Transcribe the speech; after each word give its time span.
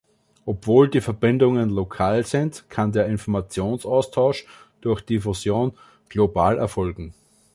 Obwohl 0.47 0.87
die 0.89 0.99
Verbindungen 0.99 1.69
lokal 1.69 2.25
sind, 2.25 2.65
kann 2.71 2.91
der 2.91 3.05
Informationsaustausch 3.05 4.47
durch 4.81 5.01
Diffusion 5.05 5.73
global 6.09 6.57
erfolgen. 6.57 7.13